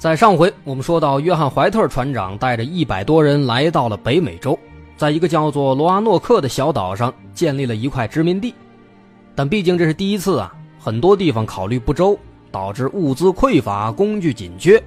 [0.00, 4.58] 在上回我们说到，约翰·怀特船长带着一百多人来到了北美洲，
[4.96, 8.54] 在一个叫做罗阿诺克的小岛上建立了一块殖民地。
[9.34, 12.18] 但毕竟这是第一次啊，很多地方考虑不周，
[12.50, 14.82] 导致物资匮乏、工具紧缺。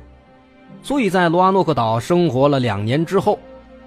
[0.81, 3.37] 所以在罗阿诺克岛生活了两年之后，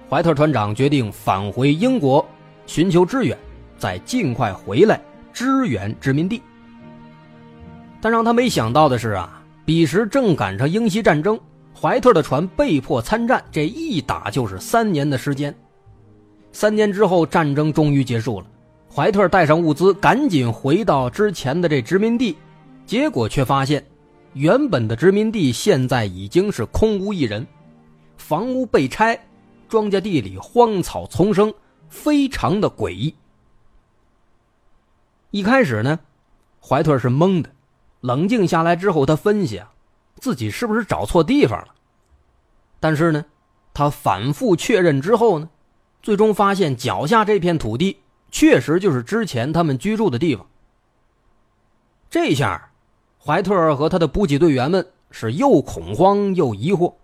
[0.08, 2.24] 怀特船长决定返回英国
[2.66, 3.36] 寻求支援，
[3.76, 5.00] 再尽快回来
[5.32, 6.40] 支援殖民地。
[8.00, 9.35] 但让他没想到的是啊。
[9.66, 11.38] 彼时正赶上英西战争，
[11.74, 15.52] 怀特的船被迫参战，这一打就是三年的时间。
[16.52, 18.46] 三年之后，战争终于结束了，
[18.88, 22.36] 怀特带上物资，赶紧回到之前的这殖民地，
[22.86, 23.84] 结果却发现，
[24.34, 27.44] 原本的殖民地现在已经是空无一人，
[28.16, 29.18] 房屋被拆，
[29.68, 31.52] 庄稼地里荒草丛生，
[31.88, 33.12] 非常的诡异。
[35.32, 35.98] 一开始呢，
[36.60, 37.50] 怀特是懵的。
[38.06, 39.72] 冷静下来之后，他分析啊，
[40.20, 41.74] 自己是不是找错地方了？
[42.78, 43.24] 但是呢，
[43.74, 45.50] 他反复确认之后呢，
[46.02, 50.46] 最终发现脚下这片土地确实就是之前他们居住的地方。
[52.08, 52.70] 这下，
[53.18, 56.94] 怀特和他的补给队员们是又恐慌又疑惑，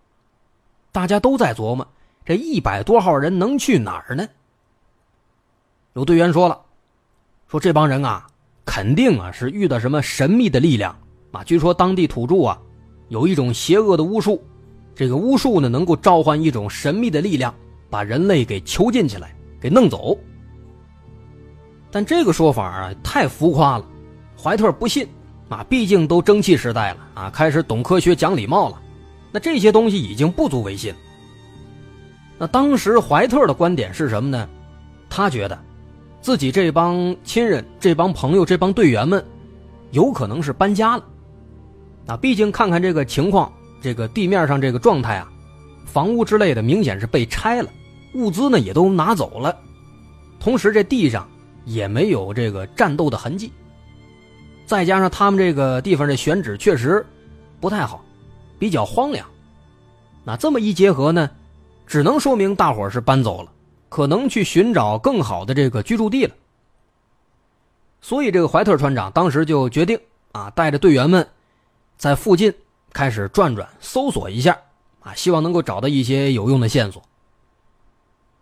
[0.92, 1.88] 大家都在琢磨：
[2.24, 4.28] 这一百多号人能去哪儿呢？
[5.94, 6.62] 有队员说了，
[7.48, 8.28] 说这帮人啊。
[8.64, 10.96] 肯定啊，是遇到什么神秘的力量
[11.32, 11.42] 啊！
[11.44, 12.58] 据说当地土著啊，
[13.08, 14.42] 有一种邪恶的巫术，
[14.94, 17.52] 这个巫术呢，能够召唤一种神秘的力量，
[17.90, 20.16] 把人类给囚禁起来，给弄走。
[21.90, 23.84] 但这个说法啊，太浮夸了，
[24.40, 25.06] 怀特不信
[25.48, 25.64] 啊！
[25.68, 28.80] 毕竟都蒸汽时代了啊，开始懂科学、讲礼貌了，
[29.32, 30.94] 那这些东西已经不足为信。
[32.38, 34.48] 那当时怀特的观点是什么呢？
[35.10, 35.58] 他觉得。
[36.22, 39.22] 自己这帮亲人、这帮朋友、这帮队员们，
[39.90, 41.04] 有可能是搬家了。
[42.06, 45.28] 啊，毕竟看看这个情况，这个地面上这个状态啊，
[45.84, 47.68] 房屋之类的明显是被拆了，
[48.14, 49.56] 物资呢也都拿走了，
[50.38, 51.28] 同时这地上
[51.64, 53.52] 也没有这个战斗的痕迹。
[54.64, 57.04] 再加上他们这个地方的选址确实
[57.60, 58.04] 不太好，
[58.60, 59.26] 比较荒凉。
[60.22, 61.28] 那这么一结合呢，
[61.84, 63.50] 只能说明大伙是搬走了。
[63.92, 66.34] 可能去寻找更好的这个居住地了，
[68.00, 70.00] 所以这个怀特船长当时就决定
[70.32, 71.28] 啊，带着队员们
[71.98, 72.54] 在附近
[72.94, 74.58] 开始转转搜索一下
[75.00, 77.02] 啊，希望能够找到一些有用的线索。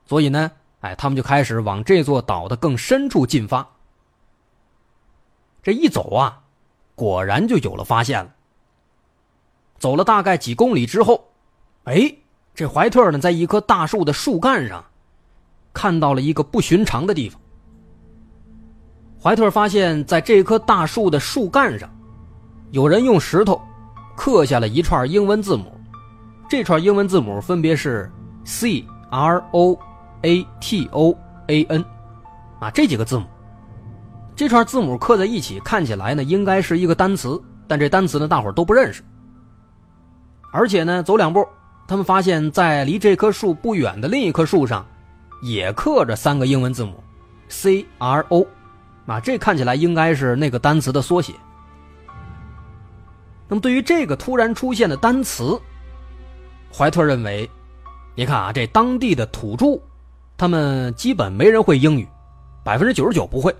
[0.06, 0.52] 所以呢，
[0.82, 3.68] 哎，他们就开始往这座岛的更深处进发。
[5.64, 6.42] 这一走啊，
[6.94, 8.32] 果然就有了发现了。
[9.80, 11.32] 走了大概几公里之后，
[11.82, 12.14] 哎，
[12.54, 14.84] 这怀特呢，在一棵大树的树干上。
[15.72, 17.40] 看到了一个不寻常的地方。
[19.22, 21.88] 怀特发现，在这棵大树的树干上，
[22.70, 23.60] 有人用石头
[24.16, 25.72] 刻下了一串英文字母。
[26.48, 28.10] 这串英文字母分别是
[28.44, 29.78] C R O
[30.22, 31.14] A T O
[31.48, 31.84] A N，
[32.60, 33.26] 啊，这几个字母。
[34.34, 39.02] 这串字母刻在一起，看起来呢，应该是一个单词，但这单词呢，大伙都不认识。
[40.50, 41.46] 而且呢，走两步，
[41.86, 44.84] 他们发现，在离这棵树不远的另一棵树上。
[45.40, 47.02] 也刻着三个英文字母
[47.48, 48.46] ，C R O，
[49.06, 51.34] 啊，这看起来应该是那个单词的缩写。
[53.48, 55.60] 那么对于这个突然出现的单词，
[56.72, 57.48] 怀特认为，
[58.14, 59.80] 你看啊，这当地的土著，
[60.36, 62.06] 他们基本没人会英语，
[62.62, 63.54] 百分之九十九不会。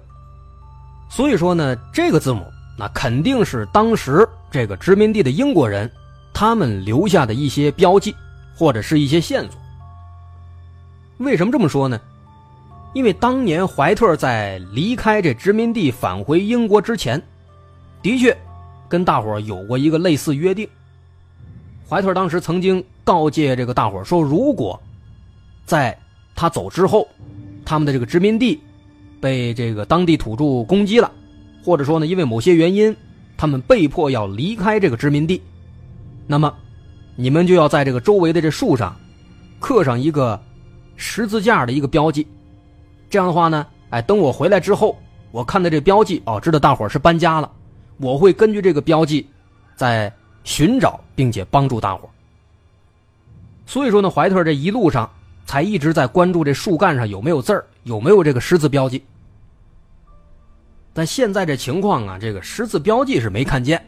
[1.09, 2.47] 所以说呢，这个字母
[2.79, 5.91] 那肯定是当时这个殖民地的英国人，
[6.33, 8.15] 他们留下的一些标记，
[8.55, 9.60] 或者是一些线索。
[11.21, 12.01] 为什么这么说呢？
[12.95, 17.23] 因为当年怀特在离开这殖民地返回英国之前，
[18.03, 18.37] 的确
[18.89, 20.67] 跟大伙有过一个类似约定。
[21.87, 24.81] 怀特当时曾经告诫这个大伙说，如果
[25.67, 25.97] 在
[26.35, 27.07] 他走之后，
[27.67, 28.59] 他们的这个殖民地
[29.21, 31.13] 被这个当地土著攻击了，
[31.63, 32.97] 或者说呢，因为某些原因，
[33.37, 35.43] 他们被迫要离开这个殖民地，
[36.27, 36.53] 那么
[37.15, 38.97] 你们就要在这个周围的这树上
[39.61, 40.41] 刻上一个。
[41.01, 42.29] 十字架的一个标记，
[43.09, 44.99] 这样的话呢，哎，等我回来之后，
[45.31, 47.51] 我看到这标记哦，知道大伙是搬家了，
[47.97, 49.27] 我会根据这个标记，
[49.75, 50.13] 在
[50.45, 52.09] 寻找并且帮助大伙
[53.65, 55.09] 所以说呢，怀特这一路上
[55.47, 59.03] 才一直在关注这树干上有没有字儿，有没有这个十字标记。
[60.93, 63.83] 但现在这情况啊，这个十字标记是没看见，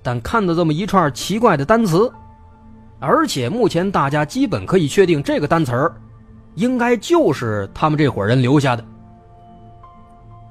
[0.00, 2.12] 但看到这么一串奇怪的单词，
[3.00, 5.92] 而且目前大家基本可以确定，这个单词儿
[6.54, 8.84] 应该就是他们这伙人留下的。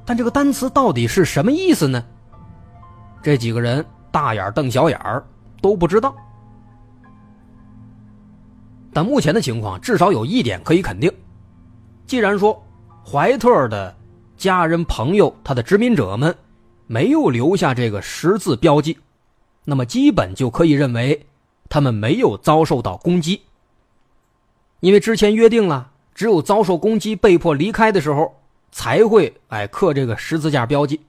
[0.06, 2.04] 但这个单词到底是什么意思呢？
[3.22, 5.24] 这几个人大眼瞪小眼儿，
[5.62, 6.16] 都不知道。
[8.92, 11.12] 但目前的情况，至少有一点可以肯定：
[12.08, 12.60] 既然说
[13.06, 13.96] 怀特的
[14.36, 16.36] 家人、朋友、他的殖民者们
[16.88, 18.98] 没有留下这个十字标记，
[19.64, 21.28] 那么基本就可以认为
[21.70, 23.40] 他们没有遭受到攻击。
[24.80, 28.40] 因为之前约定了，只有遭受攻击、被迫离开的时候，
[28.72, 31.02] 才会哎刻这个十字架标记。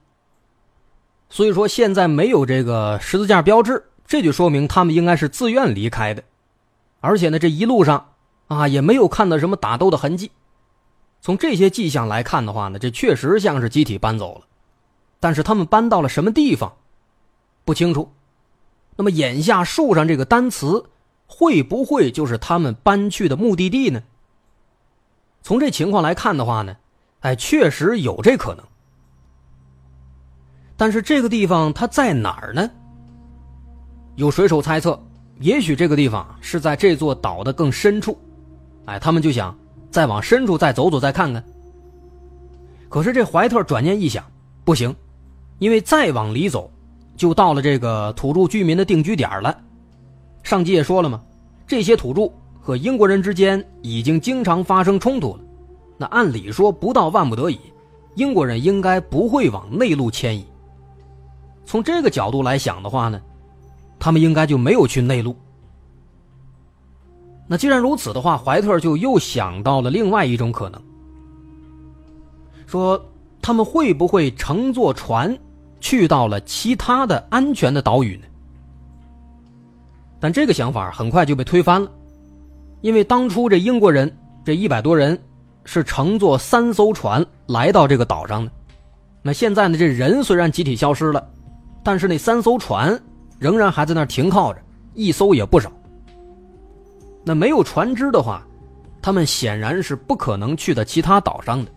[1.29, 6.23] 所以说现在没有这个十字架标志，这就说明他们应该是自愿离开的。
[6.99, 8.09] 而且呢，这一路上
[8.47, 10.31] 啊也没有看到什么打斗的痕迹。
[11.21, 14.45] 从这些迹象来看的话呢，这确实像是集体搬走了。
[15.19, 16.73] 但是他们搬到了什么地方，
[17.63, 18.11] 不清楚。
[18.97, 20.83] 那么眼下树上这个单词，
[21.33, 24.03] 会不会就是他们搬去的目的地呢？
[25.41, 26.75] 从这情况来看的话呢，
[27.21, 28.63] 哎，确实有这可能。
[30.75, 32.69] 但是这个地方它在哪儿呢？
[34.17, 35.01] 有水手猜测。
[35.39, 38.15] 也许这个地方是在这座岛的更深处，
[38.85, 39.57] 哎，他们就想
[39.89, 41.43] 再往深处再走走，再看看。
[42.89, 44.23] 可是这怀特转念一想，
[44.63, 44.95] 不行，
[45.57, 46.69] 因为再往里走，
[47.15, 49.57] 就到了这个土著居民的定居点了。
[50.43, 51.21] 上集也说了嘛，
[51.67, 52.29] 这些土著
[52.59, 55.39] 和英国人之间已经经常发生冲突了。
[55.97, 57.59] 那按理说，不到万不得已，
[58.15, 60.45] 英国人应该不会往内陆迁移。
[61.65, 63.21] 从这个角度来想的话呢？
[63.99, 65.35] 他们应该就没有去内陆。
[67.47, 70.81] 那既然如此的话，怀特就又想到了另外一种可能，
[72.65, 72.99] 说
[73.43, 75.37] 他们会不会乘坐船
[75.79, 78.23] 去到了其他的安全的岛屿呢？
[80.21, 81.91] 但这个想法很快就被推翻了，
[82.79, 84.09] 因为当初这英国人
[84.45, 85.21] 这一百多人
[85.65, 88.51] 是乘坐三艘船来到这个岛上的，
[89.21, 91.27] 那现在呢，这人虽然集体消失了，
[91.83, 92.97] 但是那三艘船。
[93.39, 94.61] 仍然还在那儿停靠着，
[94.93, 95.71] 一艘也不少。
[97.23, 98.45] 那没有船只的话，
[99.01, 101.71] 他们显然是不可能去到其他岛上的。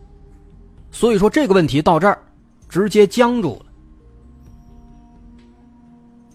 [0.91, 2.23] 所以说这个问题到这儿
[2.69, 3.73] 直接僵住了。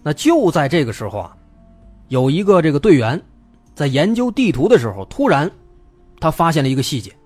[0.02, 1.36] 那就在这个时候啊，
[2.10, 3.22] 有一个这个队员
[3.72, 5.48] 在研究地图的时候，突然
[6.18, 7.16] 他发现了一个细节。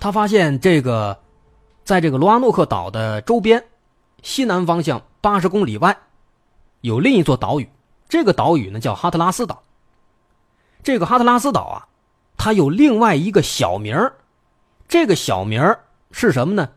[0.00, 1.18] 他发现这个，
[1.84, 3.62] 在这个罗阿诺克岛的周边
[4.22, 5.94] 西南方向八十公里外。
[6.80, 7.68] 有另一座岛屿，
[8.08, 9.62] 这个岛屿呢叫哈特拉斯岛。
[10.82, 11.88] 这个哈特拉斯岛啊，
[12.38, 14.10] 它有另外一个小名
[14.88, 15.76] 这个小名
[16.10, 16.70] 是什么呢？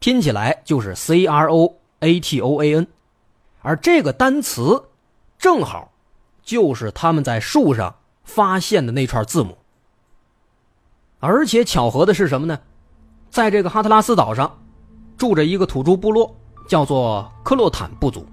[0.00, 2.88] 拼起来就是 C R O A T O A N，
[3.62, 4.86] 而这个单词
[5.38, 5.92] 正好
[6.50, 9.56] 就是他们在树上发现的那串字母。
[11.20, 12.58] 而且巧合的是什么呢？
[13.30, 14.52] 在这个哈特拉斯岛上，
[15.16, 16.34] 住着一个土著部落，
[16.66, 18.26] 叫做克洛坦部族。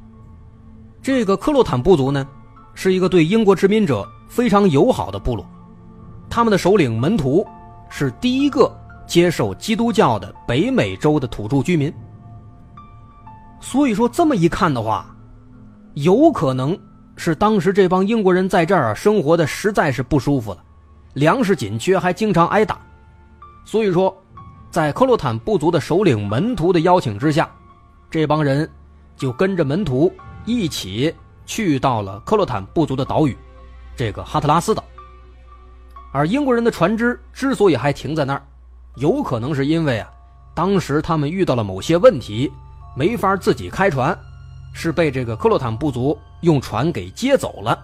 [1.00, 2.28] 这个克洛坦部族呢，
[2.74, 5.46] 是一个对英国殖民者非常友好的部落，
[6.28, 7.46] 他们的首领门徒
[7.88, 11.94] 是第一个接受基督教的北美洲的土著居民。
[13.62, 15.16] 所以说，这么一看的话，
[15.94, 16.76] 有可能
[17.18, 20.64] 是当时这帮英国人在这儿生活的实在是不舒服了，
[21.16, 22.80] 粮食紧缺，还经常挨打。
[23.66, 24.16] 所以说，
[24.72, 27.50] 在克洛坦部族的首领门徒的邀请之下，
[28.10, 28.70] 这帮人
[29.18, 30.10] 就跟着门徒。
[30.46, 31.14] 一起
[31.46, 33.38] 去到了克洛坦部族的岛屿，
[33.98, 34.82] 这个哈特拉斯岛。
[36.14, 38.42] 而英国人的船只之所以还停在那儿，
[38.96, 40.10] 有可能是因为啊，
[40.56, 42.50] 当时他们遇到了某些问题，
[42.96, 44.18] 没法自己开船，
[44.78, 47.84] 是被这个克洛坦部族用船给接走了。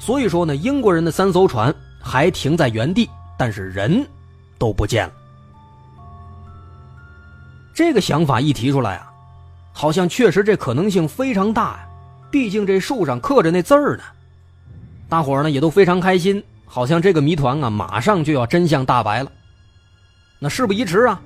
[0.00, 1.72] 所以说呢，英国人的三艘船
[2.02, 4.04] 还停在原地，但是人
[4.58, 5.12] 都不见了。
[7.72, 9.12] 这个想法一提出来啊，
[9.72, 11.88] 好像确实这可能性非常大呀。
[12.32, 14.02] 毕竟这树上刻着那字儿呢，
[15.08, 19.30] 大伙儿呢也都非常开心，好像这个谜团啊马上就要真相大白了。
[20.40, 21.20] 那事不宜迟啊，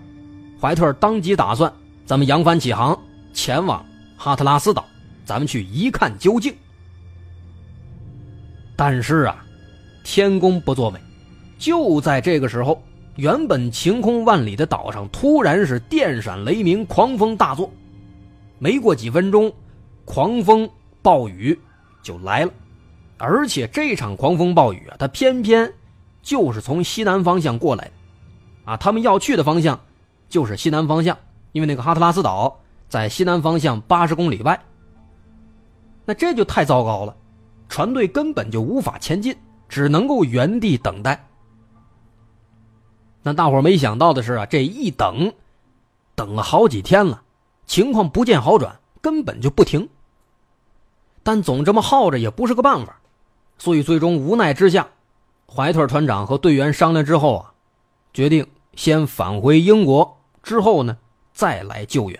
[0.60, 1.72] 怀特当即打算，
[2.04, 2.96] 咱们扬帆起航，
[3.32, 3.82] 前往
[4.18, 4.84] 哈特拉斯岛，
[5.28, 6.54] 咱们去一看究竟。
[8.74, 9.44] 但是啊，
[10.02, 10.98] 天公不作美，
[11.58, 12.82] 就在这个时候，
[13.16, 17.70] 原本晴空万里的岛上突然是电闪雷鸣，狂风大作。
[18.58, 19.52] 没过几分钟，
[20.06, 20.66] 狂风。
[21.00, 21.58] 暴雨
[22.02, 22.52] 就来了，
[23.18, 25.72] 而且这场狂风暴雨啊，它偏偏
[26.22, 27.92] 就是从西南方向过来的，
[28.64, 29.78] 啊，他们要去的方向
[30.28, 31.16] 就是西南方向，
[31.52, 34.60] 因为那个哈特拉斯岛在西南方向八十公里外。
[36.08, 37.14] 那这就太糟糕了，
[37.68, 39.36] 船队根本就无法前进，
[39.68, 41.28] 只能够原地等待。
[43.22, 45.30] 那大伙没想到的是啊，这一等，
[46.14, 47.20] 等了好几天了，
[47.66, 49.86] 情况不见好转，根本就不停。
[51.22, 52.98] 但总这么耗着也不是个办法，
[53.58, 54.88] 所以最终无奈之下，
[55.46, 57.52] 怀特团长和队员商量之后啊，
[58.14, 58.46] 决定
[58.76, 60.96] 先返回英国，之后呢
[61.34, 62.18] 再来救援。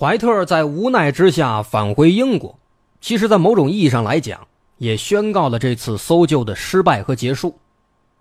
[0.00, 2.58] 怀特在无奈之下返回英国，
[3.02, 7.58] 其实，在某种意义上来讲，也宣告了这次搜救的失败和结束。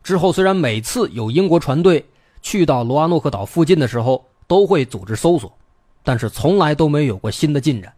[0.04, 2.06] 之后，虽然每次有英国船队
[2.42, 5.58] 去到罗阿诺克岛附近的时候，都会组织搜索，
[6.04, 7.94] 但是从来都没有过新的进展。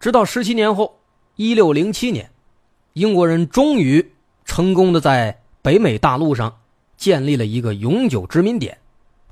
[0.00, 1.00] 直到十七年后，
[1.36, 2.30] 一六零七年，
[2.94, 4.12] 英国人终于
[4.46, 6.56] 成功的在北美大陆上
[6.96, 8.78] 建立了一个永久殖民点，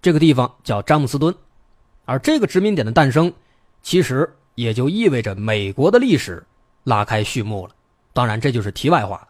[0.02, 1.34] 这个地方叫詹姆斯敦。
[2.06, 3.30] 而这个殖民点的诞生，
[3.82, 6.42] 其实也就意味着美国的历史
[6.84, 7.74] 拉开序幕了。
[8.14, 9.28] 当然，这就是题外话。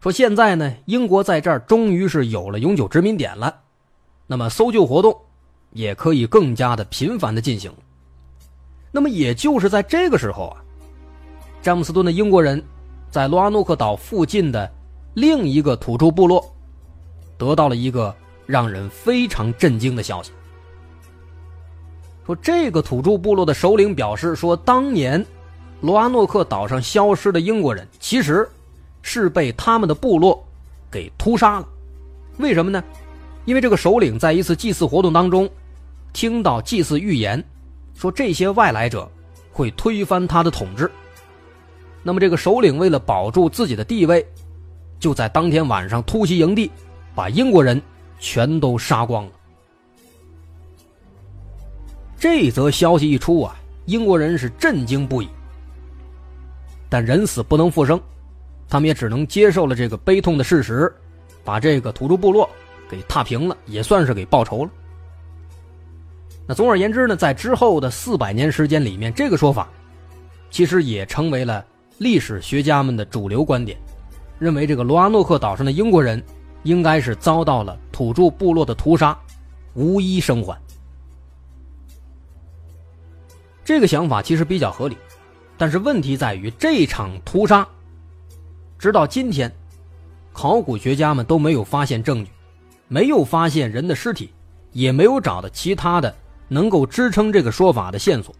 [0.00, 3.60] 说现在呢，英国在这儿终于是有了永久殖民点了，
[4.26, 5.16] 那么搜救活动
[5.70, 7.72] 也可以更加的频繁的进行。
[8.90, 10.62] 那么也就是在这个时候啊，
[11.62, 12.62] 詹姆斯顿的英国人
[13.10, 14.70] 在罗阿诺克岛附近的
[15.14, 16.54] 另一个土著部落，
[17.38, 20.30] 得到了一个让人非常震惊的消息。
[22.24, 25.24] 说这个土著部落的首领表示说，当年
[25.80, 28.48] 罗阿诺克岛上消失的英国人，其实
[29.02, 30.42] 是被他们的部落
[30.90, 31.68] 给屠杀了。
[32.38, 32.82] 为什么呢？
[33.44, 35.50] 因为这个首领在一次祭祀活动当中，
[36.12, 37.42] 听到祭祀预言，
[37.94, 39.10] 说这些外来者
[39.50, 40.88] 会推翻他的统治。
[42.04, 44.24] 那么这个首领为了保住自己的地位，
[45.00, 46.70] 就在当天晚上突袭营地，
[47.16, 47.82] 把英国人
[48.20, 49.30] 全都杀光了。
[52.22, 55.28] 这则消息一出啊，英国人是震惊不已。
[56.88, 58.00] 但人死不能复生，
[58.68, 60.94] 他们也只能接受了这个悲痛的事实，
[61.42, 62.48] 把这个土著部落
[62.88, 64.70] 给踏平了，也算是给报仇了。
[66.46, 69.68] 那总而言之呢，在之后的四百年时间里面，这个说法
[70.48, 71.66] 其实也成为了
[71.98, 73.76] 历史学家们的主流观点，
[74.38, 76.22] 认为这个罗阿诺克岛上的英国人
[76.62, 79.18] 应该是遭到了土著部落的屠杀，
[79.74, 80.56] 无一生还。
[83.64, 84.96] 这个想法其实比较合理，
[85.56, 87.66] 但是问题在于这场屠杀，
[88.78, 89.52] 直到今天，
[90.32, 92.30] 考古学家们都没有发现证据，
[92.88, 94.32] 没有发现人的尸体，
[94.72, 96.12] 也没有找到其他的
[96.48, 98.34] 能够支撑这个说法的线索。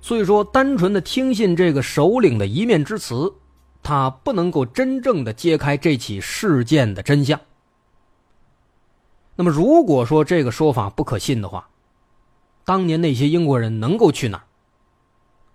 [0.00, 3.34] 所以说，单纯的听信这个首领的一面之词，
[3.82, 7.38] 他不能够真正的揭开这起事件的真相。
[9.34, 11.68] 那么，如果说这个说法不可信的话，
[12.66, 14.44] 当年那些英国人能够去哪儿？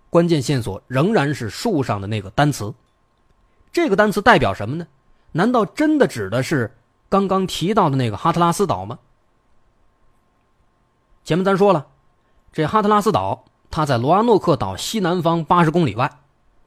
[0.08, 2.72] 关键线索仍然是树上的那个单词。
[3.70, 4.86] 这个单词代表什么呢？
[5.32, 6.74] 难道真的指的是
[7.10, 8.98] 刚刚提到的那个哈特拉斯岛吗？
[11.22, 11.86] 前面咱说了，
[12.50, 16.10] 这哈特拉斯岛它在罗阿诺克岛西南方八十公里外，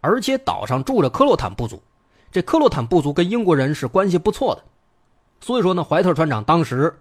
[0.01, 1.81] 而且岛上住着克洛坦部族。
[2.31, 4.63] 这克洛坦部族跟英国人是关系不错的，
[5.41, 6.99] 所以说呢，怀特船长当时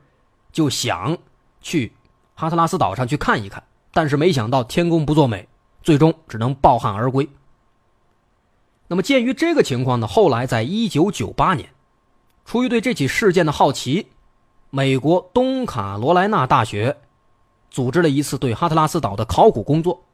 [0.50, 1.18] 就想
[1.60, 1.92] 去。
[2.34, 3.62] 哈特拉斯岛上去看一看，
[3.92, 5.48] 但是没想到天公不作美，
[5.82, 7.28] 最终只能抱憾而归。
[8.88, 11.70] 那么，鉴于这个情况呢，后来在1998年，
[12.44, 14.08] 出于对这起事件的好奇，
[14.70, 16.98] 美国东卡罗来纳大学
[17.70, 20.04] 组织了一次对哈特拉斯岛的考古工作，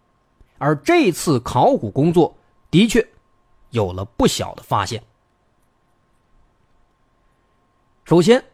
[0.59, 2.37] 而这次考古工作
[2.71, 3.07] 的确
[3.71, 5.03] 有了不小的发现。
[8.05, 8.45] 首先，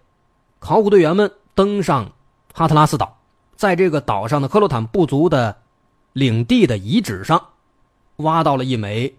[0.59, 2.13] 考古队员们登上
[2.55, 3.19] 哈特拉斯岛。
[3.57, 5.57] 在这个岛上的克洛坦部族的
[6.13, 7.43] 领地的遗址上，
[8.17, 9.17] 挖到了一枚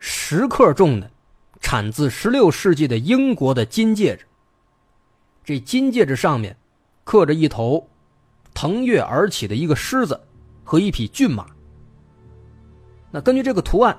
[0.00, 1.10] 十克重的、
[1.60, 4.26] 产自16世纪的英国的金戒指。
[5.44, 6.56] 这金戒指上面
[7.04, 7.88] 刻着一头
[8.52, 10.20] 腾跃而起的一个狮子
[10.64, 11.46] 和一匹骏马。
[13.10, 13.96] 那根据这个图案，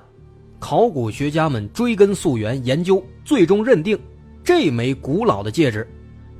[0.58, 3.98] 考古学家们追根溯源研究，最终认定
[4.44, 5.88] 这枚古老的戒指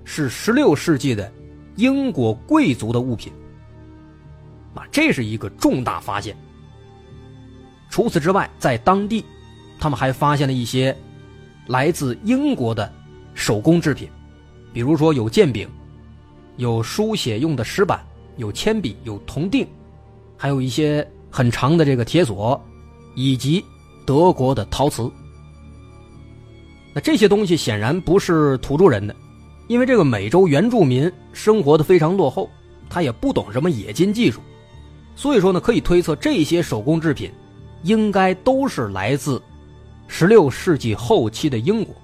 [0.04, 1.32] 是16世纪的。
[1.80, 3.32] 英国贵族的物品，
[4.74, 6.36] 啊，这是一个重大发现。
[7.88, 9.24] 除此之外，在当地，
[9.78, 10.94] 他们还发现了一些
[11.66, 12.92] 来自英国的
[13.32, 14.08] 手工制品，
[14.74, 15.66] 比如说有剑柄、
[16.56, 18.04] 有书写用的石板，
[18.36, 19.66] 有铅笔，有铜锭，
[20.36, 22.62] 还有一些很长的这个铁锁，
[23.14, 23.64] 以及
[24.04, 25.10] 德国的陶瓷。
[26.92, 29.16] 那这些东西显然不是土著人的，
[29.70, 32.50] 因为这个美洲原住民生活的非常落后，
[32.88, 34.40] 他也不懂什么冶金技术，
[35.14, 37.30] 所以说呢，可以推测这些手工制品
[37.84, 39.40] 应该都是来自
[40.08, 41.94] 16世纪后期的英国。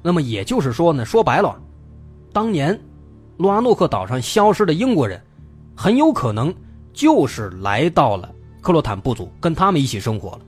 [0.00, 1.60] 那么也就是说呢，说白了，
[2.32, 2.80] 当年
[3.36, 5.20] 洛阿诺克岛上消失的英国人，
[5.74, 6.54] 很有可能
[6.92, 10.40] 就是来到了克洛坦部族，跟他们一起生活了。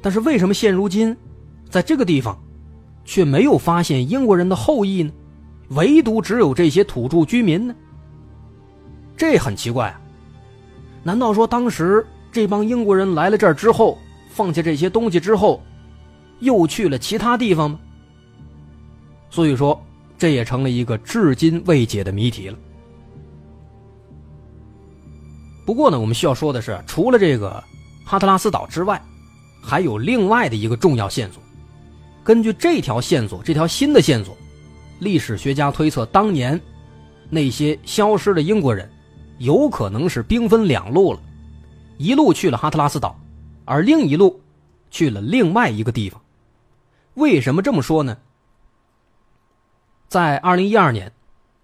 [0.00, 1.14] 但是为什么现如今？
[1.68, 2.42] 在这个地方，
[3.04, 5.12] 却没有发现英国人的后裔呢，
[5.70, 7.74] 唯独只有这些土著居民呢。
[9.16, 10.00] 这很奇怪啊！
[11.02, 13.98] 难道说当时这帮英国人来了这儿之后，
[14.30, 15.62] 放下这些东西之后，
[16.40, 17.78] 又去了其他地方吗？
[19.30, 19.80] 所以说，
[20.16, 22.58] 这也成了一个至今未解的谜题了。
[25.66, 27.62] 不过呢，我们需要说的是，除了这个
[28.04, 29.02] 哈特拉斯岛之外，
[29.60, 31.41] 还有另外的一个重要线索。
[32.24, 34.36] 根据这条线索，这条新的线索，
[35.00, 36.60] 历史学家推测，当年
[37.28, 38.88] 那些消失的英国人，
[39.38, 41.20] 有可能是兵分两路了，
[41.98, 43.18] 一路去了哈特拉斯岛，
[43.64, 44.40] 而另一路
[44.88, 46.20] 去了另外一个地方。
[47.14, 48.16] 为什么这么说呢？
[50.06, 51.12] 在二零一二年，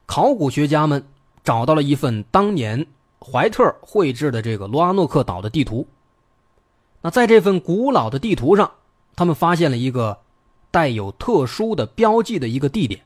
[0.07, 1.07] 考古学家们
[1.45, 2.85] 找到了一份当年
[3.21, 5.87] 怀特绘制的这个罗阿诺克岛的地图。
[7.01, 8.73] 那在这份古老的地图上，
[9.15, 10.19] 他们发现了一个。
[10.71, 13.01] 带有特殊的标记的一个地点。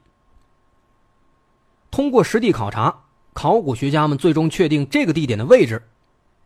[1.91, 5.83] 通过实地考察，考古学家们最终确定这个地点的位置，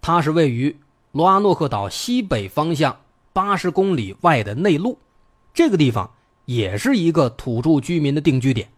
[0.00, 0.76] 它是位于
[1.12, 3.00] 罗阿诺克岛西北方向
[3.32, 4.98] 八十公里外的内陆。
[5.54, 6.10] 这个地方
[6.44, 8.68] 也是一个土著居民的定居点。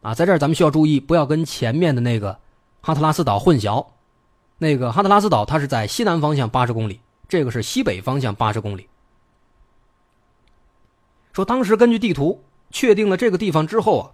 [0.00, 2.38] 啊，在这儿咱们需要注意，不要跟前面的那个
[2.80, 3.86] 哈特拉斯岛混淆。
[4.58, 8.88] 那个哈特拉斯岛它是在西南方向八十公里，这个是西北方向八十公里。
[11.32, 14.04] 说当时根据地图确定了这个地方之后啊，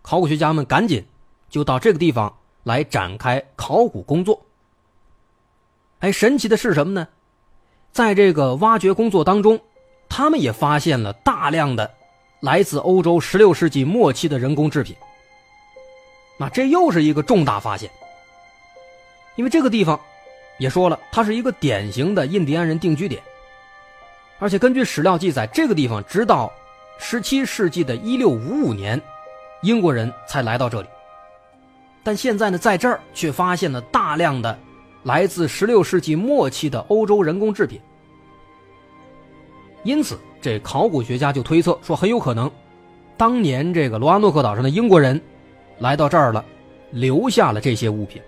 [0.00, 1.04] 考古学家们赶紧
[1.50, 4.40] 就到这个地方来展开考古工作。
[6.00, 7.08] 哎，神奇的是什么呢？
[7.92, 9.60] 在这个挖掘工作当中，
[10.08, 11.92] 他们也发现了大量的
[12.40, 14.96] 来自欧洲16世纪末期的人工制品。
[16.38, 17.90] 那这又是一个重大发现，
[19.36, 20.00] 因为这个地方
[20.58, 23.22] 也说了，它是一个典型的印第安人定居点。
[24.42, 26.52] 而且根据史料记载，这个地方直到
[26.98, 29.00] 17世纪的1655年，
[29.62, 30.88] 英国人才来到这里。
[32.02, 34.58] 但现在呢，在这儿却发现了大量的
[35.04, 37.80] 来自16世纪末期的欧洲人工制品。
[39.84, 42.50] 因此，这考古学家就推测说，很有可能，
[43.16, 45.20] 当年这个罗阿诺克岛上的英国人
[45.78, 46.44] 来到这儿了，
[46.90, 48.20] 留下了这些物品。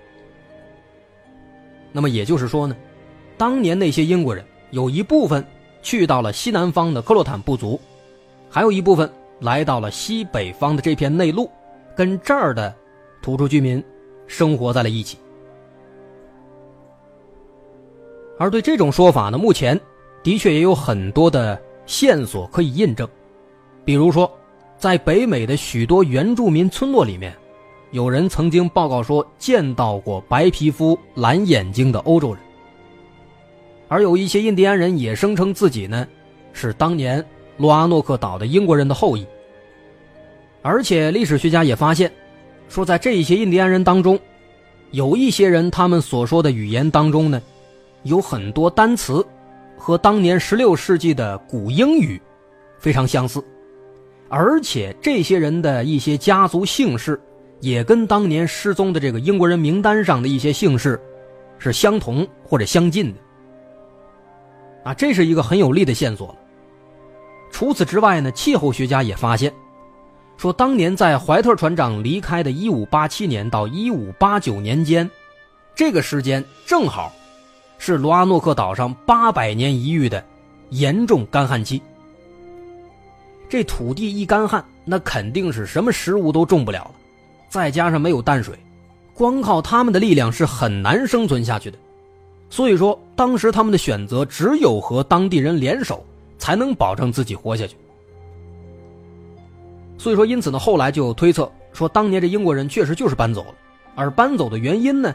[1.91, 2.77] 那么也就是说呢，
[3.37, 5.45] 当年那些英国人有一部分。
[5.85, 7.79] 去到了西南方的克洛坦部族，
[8.51, 11.49] 还有一部分来到了西北方的这片内陆，
[11.95, 12.75] 跟这儿的
[13.23, 13.85] 土著居民
[14.27, 15.19] 生活在了一起。
[18.39, 19.79] 而对这种说法呢，目前
[20.23, 23.07] 的确也有很多的线索可以印证，
[23.85, 24.29] 比如说，
[24.79, 27.37] 在北美的许多原住民村落里面，
[27.91, 32.43] 有人曾经报告说见到过白皮肤、蓝眼睛的欧洲人。
[33.89, 36.07] 而有一些印第安人也声称自己呢，
[36.53, 37.25] 是当年
[37.57, 39.27] 洛阿诺克岛的英国人的后裔。
[40.63, 42.11] 而且历史学家也发现，
[42.69, 44.19] 说在这一些印第安人当中，
[44.93, 47.41] 有一些人他们所说的语言当中呢，
[48.05, 49.25] 有很多单词
[49.77, 52.21] 和当年16世纪的古英语
[52.79, 53.45] 非常相似，
[54.31, 57.21] 而且这些人的一些家族姓氏
[57.61, 60.99] 也跟当年失踪的这个英国人名单上的一些姓氏
[61.59, 63.21] 是相同或者相近的。
[64.85, 66.37] 啊，这是一个很有力的线索。
[67.51, 69.53] 除此之外呢，气候学家也发现，
[70.37, 75.11] 说当年在怀特船长离开的1587年到1589年间，
[75.75, 77.13] 这个时间正好
[77.79, 80.23] 是罗阿诺克岛上800年一遇的
[80.71, 81.81] 严重干旱期。
[83.49, 86.95] 这土地一干旱，那肯定是什么食物都种不了了，
[87.49, 88.59] 再加上没有淡水，
[89.15, 91.79] 光靠他们的力量是很难生存下去的。
[92.55, 96.07] 所以说，当时他们的选择只有和当地人联手，
[96.39, 97.77] 才能保证自己活下去。
[99.99, 103.55] 所以说，因此呢，后来就推测说，当年这英国人确实就是搬走了，
[103.97, 105.13] 而搬走的原因呢，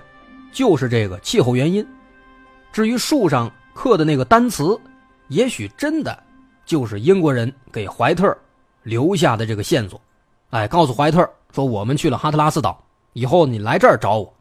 [0.51, 1.87] 就是这个气候原因。
[2.73, 4.77] 至于树上刻的那个单词，
[5.29, 6.21] 也许真的
[6.65, 8.37] 就是英国人给怀特
[8.83, 10.01] 留下的这个线索，
[10.49, 14.33] 哎，告诉怀特说我们去了哈特拉斯岛，以后你来这儿找我。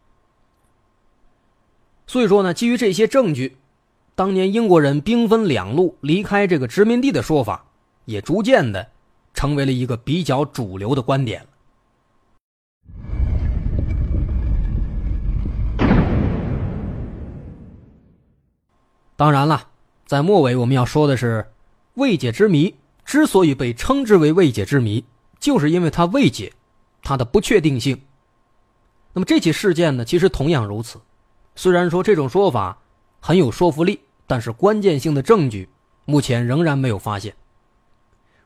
[2.08, 3.58] 所以说呢，基于这些证据，
[4.14, 7.66] 当年英国人兵分两路离开这个殖民地的说法，
[8.06, 8.88] 也逐渐的
[9.34, 11.46] 成为了一个比较主流的观点
[19.14, 19.68] 当然了，
[20.06, 21.46] 在末尾我们要说的是，
[21.92, 25.04] 未解之谜之所以被称之为未解之谜，
[25.38, 26.54] 就是因为它未解，
[27.02, 28.00] 它的不确定性。
[29.12, 30.98] 那么这起事件呢，其实同样如此。
[31.58, 32.78] 虽然说这种说法
[33.18, 35.68] 很有说服力，但是关键性的证据
[36.04, 37.34] 目前仍然没有发现。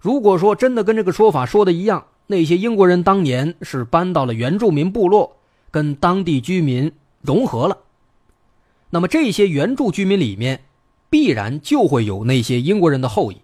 [0.00, 5.36] 如果说真的跟这个说法说的一样，那些英国人当年是搬到了原住民部落，
[5.70, 7.76] 跟当地居民融合了，
[8.88, 10.64] 那么这些原住居民里面
[11.10, 13.36] 必然就会有那些英国人的后裔。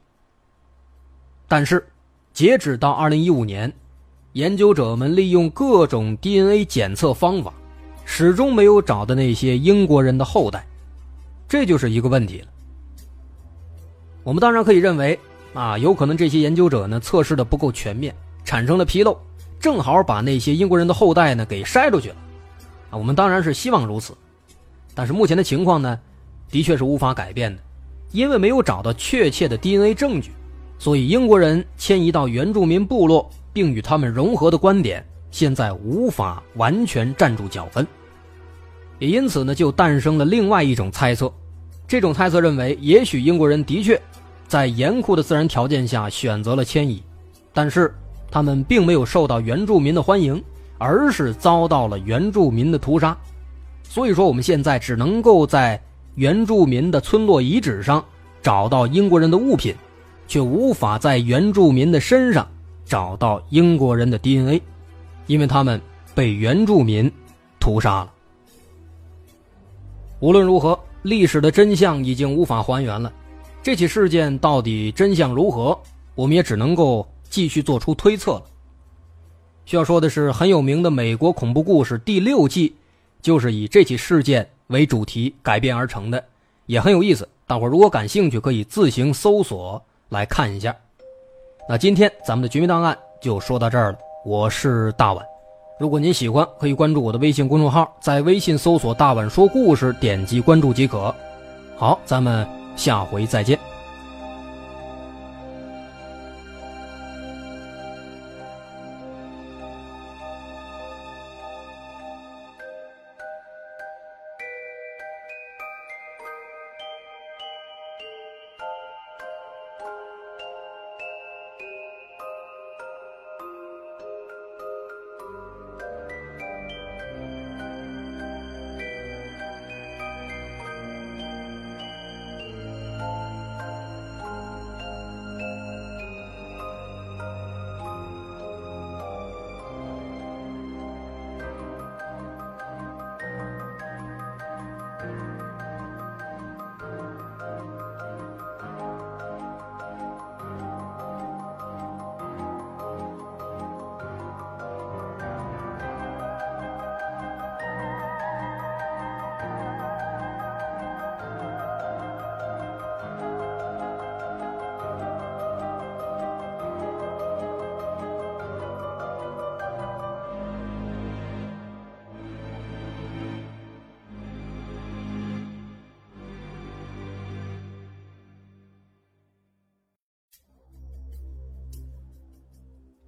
[1.47, 1.87] 但是，
[2.33, 3.71] 截止到二零一五年，
[4.33, 7.53] 研究者们利用各种 DNA 检测方法。
[8.11, 10.67] 始终没有找到那些英国人的后代，
[11.47, 12.47] 这就是一个问题了。
[14.25, 15.17] 我们当然可以认为，
[15.53, 18.13] 啊，有可能这些研究者呢测试的不够全面，
[18.45, 19.17] 产生了纰漏，
[19.61, 22.17] 正好把那些英国人的后代呢给筛出去了。
[22.91, 24.15] 啊，我们当然是希望如此，
[24.95, 26.01] 但是目前的情况呢，
[26.51, 27.63] 的确是无法改变的，
[28.11, 30.33] 因为没有找到确切的 DNA 证据，
[30.79, 37.87] 所以英国人迁移到原住民部落并与他们融合的观点，现在无法完全站住脚跟。
[38.99, 41.33] 也因此呢，就诞生了另外一种猜测。
[41.87, 44.01] 这种猜测认为，也许英国人的确
[44.47, 47.03] 在严酷的自然条件下选择了迁移，
[47.53, 47.95] 但是
[48.31, 50.43] 他们并没有受到原住民的欢迎，
[50.77, 53.17] 而是遭到了原住民的屠杀。
[53.83, 55.81] 所以说，我们现在只能够在
[56.15, 58.05] 原住民的村落遗址上
[58.43, 59.75] 找到英国人的物品，
[60.27, 62.47] 却无法在原住民的身上
[62.85, 64.61] 找到英国人的 DNA，
[65.27, 65.81] 因为他们
[66.15, 67.11] 被原住民
[67.59, 68.13] 屠杀了。
[70.21, 73.13] 无论如何，历史的真相已经无法还原了。
[73.63, 75.79] 这起事件到底真相如何，
[76.17, 78.43] 我们也只能够继续做出推测了。
[79.65, 82.75] 需要说的是，很有名的美国恐怖故事第六季，
[83.23, 86.25] 就是以这起事件为主题改编而成的，
[86.67, 87.29] 也很有意思。
[87.47, 90.75] 大伙如果感兴趣，可以自行搜索来看一下。
[91.69, 95.25] 那今天咱们的绝密档案就说到这儿了，我是大碗。
[95.79, 101.15] 如果您喜欢，可以关注我的微信公众号，在微信搜索“大碗说故事”，点击关注即可。
[101.77, 103.57] 好，咱们下回再见。